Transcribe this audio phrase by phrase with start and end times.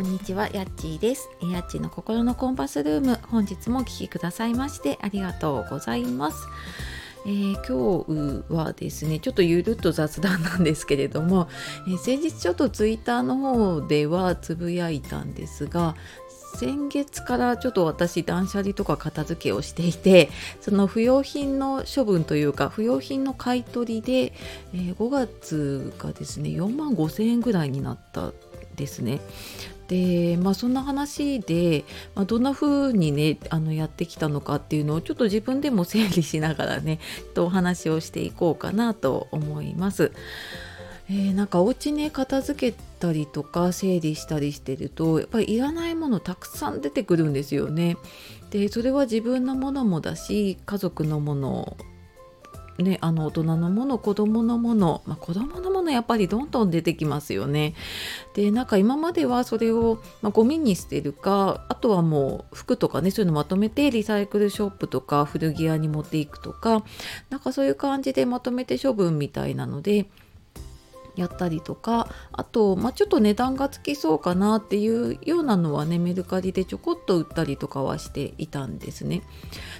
[0.00, 1.28] こんにちは、やっちーです。
[1.42, 6.48] やっちーの心のコンパスルーム、本日もお聴きくださいましてありがとうございます。
[7.26, 11.50] えー、今日はですねちょっとゆるっと雑談なんですけれども、
[11.86, 15.94] えー、先日ちょっとツイッターの方ではつぶやいたんですが
[16.56, 20.30] 先月からちょっと私断捨離とか片付けをしていて
[20.62, 24.32] その不要品の処分というか不要品の買い取りで、
[24.72, 28.32] えー、5月がですね4万5千円ぐらいになった
[28.76, 29.20] ですね。
[29.90, 37.00] でまあそんな話で、まあ、どんな風にねあのやってきたのかっていうのをちょっと自分でも整理しながらね
[37.34, 40.12] とお話をしていこうかなと思います。
[41.08, 47.96] えー、なんかお家ね片付けたりとか整理したりしてるとやっぱりいらないものたくさん出てくるんですよね。
[48.50, 51.76] でそれは自分のものもだし家族のもの
[52.82, 57.74] ね、あの大人のもの子供のもの、まあ、子供のものやっぱりどんどん出てきますよね。
[58.34, 66.84] でなんか今まではそれを、まあ、ゴミに捨てるかあとはもう服とかねそういうのまとめてリサイクルショップとか古着屋に持っていくとか
[67.28, 70.06] なんかそういう感じでまとめて処分みたいなので
[71.16, 79.22] やったりとかあと、まあ、ちょっと値段がつきそうかなっていうようなのはねメルカリでちょこっと売ったりとかはしていたんですね。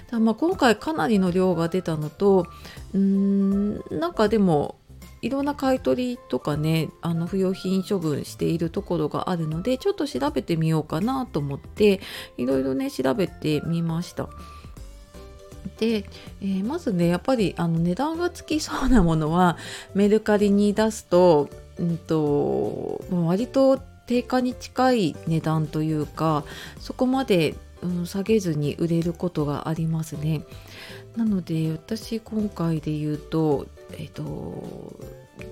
[0.09, 2.47] だまあ今回かなりの量が出たのと
[2.93, 4.75] うーんなんかでも
[5.21, 12.01] いろんな買い取りとかねあの不用品処分しているところがあるのでちょっと調べてみようかなと思って
[12.37, 14.29] いろいろね調べてみました。
[15.77, 16.05] で、
[16.41, 19.57] えー、まずねやっぱりあの値段がつきそうなものは
[19.93, 26.43] メルカリに出すと,、うんと、割と定価に近い値段というか
[26.79, 30.43] そこまで、うん、下げずに売れることがありますね。
[31.15, 34.90] なので私今回で言うと,、えーと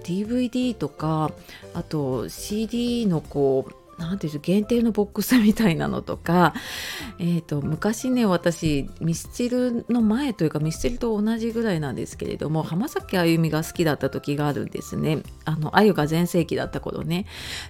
[0.10, 1.32] DVD とか
[1.74, 6.54] あと CD のこう何ていう限定のボックスみたいなのとか、
[7.20, 15.20] えーと、昔ね私ミスチルの前というかミスチルと同じぐらいなんですけれども浜崎あゆみが好きだった時があるんですね。
[15.46, 17.26] あのあゆが全盛期だった頃ね。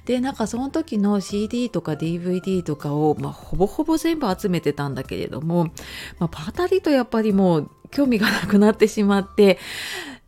[0.06, 5.66] でなんかその時の CD とか DVD とかを、まあ、ほぼほぼ全部集めてたんだけれども、
[6.20, 9.58] まあ、パタリとやっぱりもう興味がなくなってしまって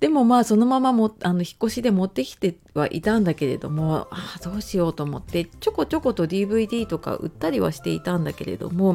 [0.01, 8.93] でもまあそのままもあの引っ越しで持ってきてはいたんだけれどもあどうしようと思ってちょこちょこと DVD とか売ったりはしていたんだけれども、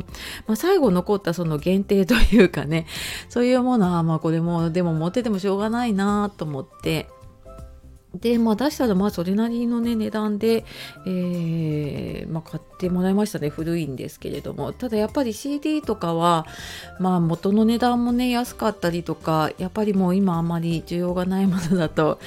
[0.49, 2.87] まあ、最後残ったその限定というかね
[3.29, 7.09] そういうものはまあこれもでも持っててもしょうがないなと思って
[8.19, 10.65] で、まあ、出したらまあそれなりの、ね、値段で、
[11.07, 14.73] えーまあ、買ってもらいましたね古いんですけれども。
[14.73, 16.47] ただやっぱり CD とかは、
[16.99, 22.19] まあ、元の値段もね安かったりとかやっぱりもう今あまり需要がないものだと、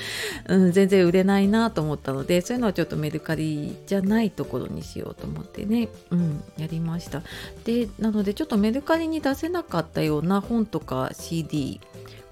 [0.48, 7.22] うん、全然売れないなと思ったのでそういうのはちょっとメルカリじゃないところにしようと思ってね、うん、やりました。
[7.66, 11.80] でなのでちょっとメルカリに出せなかったような本とか CD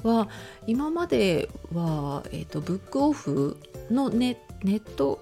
[0.03, 0.29] は
[0.65, 3.57] 今までは、えーと、ブックオフ
[3.89, 5.21] のネネット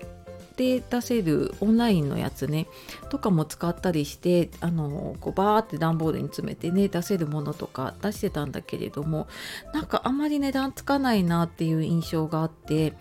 [0.55, 2.67] で出せるオンラインのやつね
[3.09, 9.27] とかも使ったりしてあのこうバーって段ボールに詰めてね出せるものとか出してたんだけれども
[9.73, 12.93] なんかあんまり値段つかないなっていう印象があって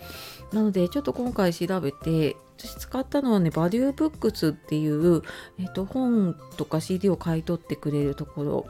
[0.53, 5.23] なのでちょっと今回調べて私使ったのはねバリューブックスっていう、
[5.59, 8.67] えーと本とか CD を買い取ってくれるところ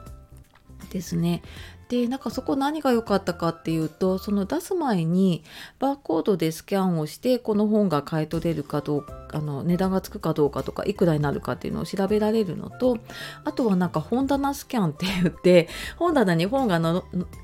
[0.90, 1.42] ですね。
[1.88, 5.44] でなんかそこ何が良かったかっていうとその出す前に
[5.78, 12.98] バーコードでスキャンをしてこの本が買い取れるかどうかあの値段がつくかどうかとかいくらになるかっていうのを調べられるのと
[13.44, 16.78] あとはなんか本棚スキャンって言って本棚に本が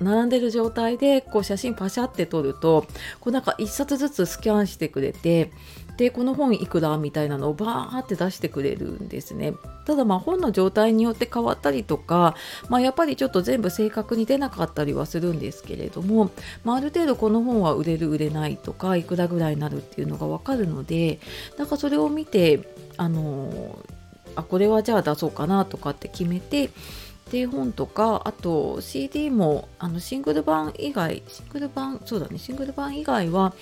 [0.00, 2.86] 並んでる状態でこう写真パシャって撮ると
[3.20, 5.52] こうなんか1冊ずつスキャンしてくれて
[6.00, 9.53] でこの本いくらみたいなのをバーって出してくれるんですね。
[9.84, 12.34] ただまあ本の状態によって変わったりとか、
[12.71, 16.31] まあ、やっぱりちょっと全部正確に出なかったりはするんですけれども、
[16.65, 21.21] まあ、ある程度この本は売れる売れないとかいくらぐらいになるっていうのが分かるので
[21.59, 22.60] なんかそれを見て
[22.97, 23.78] あの
[24.36, 26.71] あこれはじゃあ出そうかなとかって決めて
[27.30, 33.53] で本とかあと CD もあのシングル版以外シングル版そうだねシングル版以外は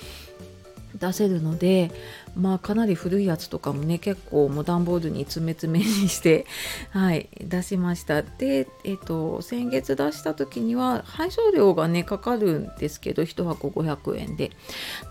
[0.99, 1.91] 出せるので
[2.37, 6.47] まあかなり古いやつとかもね結構もう段ボールに詰め詰めにして
[6.91, 8.23] はい出しました。
[8.23, 14.53] でえっ、と先月出した時には配送料がねかかるんですけど1箱500円で。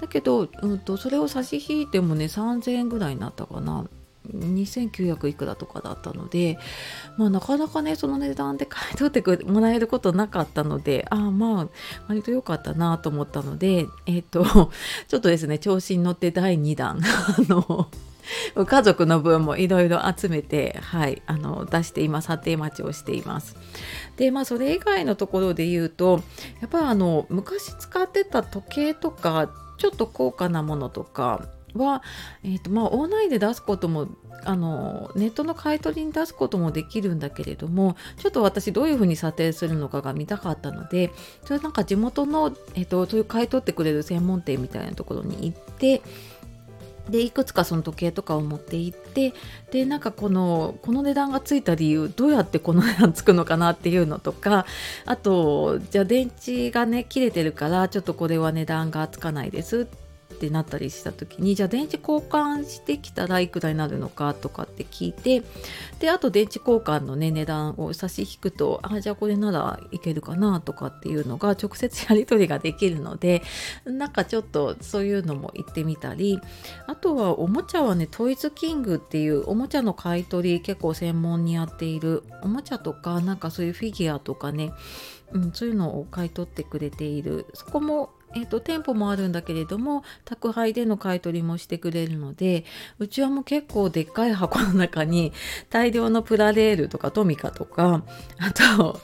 [0.02, 3.86] だけど、うんと、それを差し引いてもね3000円ぐらいになったかな。
[4.34, 6.58] 2900いくらとかだったので、
[7.18, 11.68] まあ、なかなかねその値段で買い取ってもらえることなかったのでああまあ
[12.08, 14.72] 割と良かったなと思ったのでえっ、ー、と
[15.08, 17.90] ちょっとですね調子に乗って第2弾あの
[18.66, 23.56] 家族の分もいろいろ集めて、はい、あの出して今査定待ちをしています。
[24.18, 26.22] でまあそれ以外のところで言うと
[26.60, 31.48] やっぱりあの昔使ってた時計とかちょっと高価なものとか
[31.78, 32.04] は、
[32.44, 34.08] えーとまあ、オンラインで出すことも
[34.44, 41.12] あのネットの買い取りに出すこともできるんだけれどもちょっと私どういうふうに査定するのかが見たかったので
[41.44, 46.02] それなんか地元の、えーとそういう買い取ってくれる専門店みたいなところに行って
[47.10, 49.34] でいくつかその時計とかを持って行って
[49.72, 54.66] でなんかこのこの値段がついた理由どうやってこの値段つくのかなっていうのとか
[55.06, 65.44] あとじゃあ電池がね切れてるからちょっとこれは値段がつかないですってってなったりした時にじゃあ電池交換してきたらいくらになるのかとかって聞いて
[66.00, 73.42] であと電池交換のね値段を差し引くとあじゃあこれならいけるかなとかっていうのが直接やり取りができるので
[73.86, 76.40] なんかちょっとそういうのも行ってみたり
[76.86, 84.72] あとはおもちゃはねトイズキングっていうおもちゃの買い取り結構専門にやっているおもちゃとかなんかそういうフィギュアとかね
[85.34, 87.48] うん、そういうのを買い取ってくれている。
[87.54, 92.66] そこもえーと、店舗もあるんだけれども宅配での買い取りもしてくれるので
[93.00, 95.34] うちはもう結構でっかい箱の中に
[95.70, 98.04] 大量のプラレールとかトミカとか
[98.38, 99.00] あと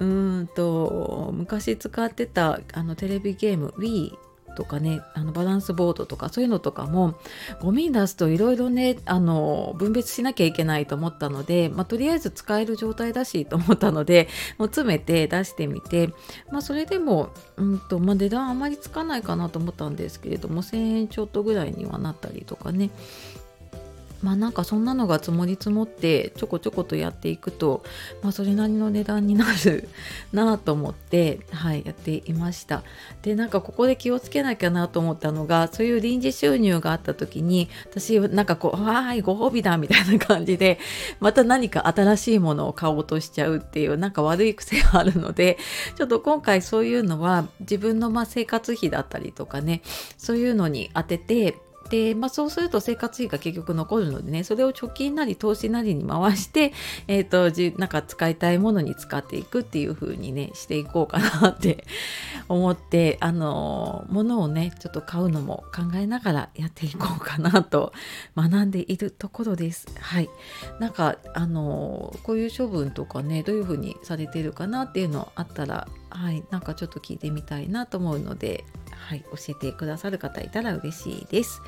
[0.00, 4.27] うんと昔使ってたあのテレビゲーム Wii
[4.58, 7.14] とかねあのバランスボードとかそういうのとかも
[7.60, 14.26] ゴミに出すといろいろねあの分別しなきゃいけないと思ったので、まあ、とりあえず使える状態だしと思ったので
[14.58, 16.08] もう詰めて出してみて、
[16.50, 22.90] まあ、それでも、うんとまあ、値段あまりつかないかなと思ったんですけれども1000円ちょっとぐらいにはなったりとかね。
[24.22, 27.84] まあなんかそんなのが積もり積もってちょこちょことやっていくと、
[28.22, 29.88] まあ、それなりの値段になる
[30.32, 32.82] なと思って、はい、やっていました。
[33.22, 40.78] でなんかここで気をつけなきゃなと思ったのがそういう臨時収入があった時に私なんかこう「わーいご褒美だ」みたいな感じで
[41.20, 45.58] また何か新しいものを買おうとしちゃうっていうなんか悪い癖があるので
[45.96, 49.82] ちょっと今回そういうのは自分のまあ生活費だったりとかね
[50.16, 51.56] そういうのに当てて
[51.90, 56.72] で、まあ、そうすると生活費が結局残るのでねそれを貯金なり投資なりに回して、
[57.08, 61.84] えーと、となんか使いたいものに使っていくっていう風にねしていこうかなって
[62.48, 67.92] 思ってあの物をねちょっと買うのも考えながらやっていこうかなと
[68.36, 69.86] 学んでいるところです。
[70.00, 70.28] はい
[70.80, 78.64] なんかあのこういう処分とかねどういう風にされてるかなっていうのあったらはいなんかちょっと聞いてみたいなと思うので
[78.98, 81.62] はい、教えてくださる方いたら嬉しいです。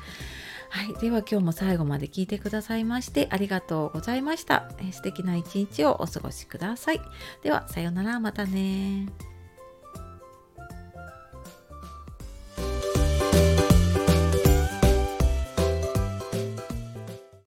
[0.69, 4.71] はい、では今日も最後まで聞いてくださいましてありがとうございました。
[4.79, 7.01] え素敵な一日をお過ごしください。
[7.43, 9.07] ではさようならまたね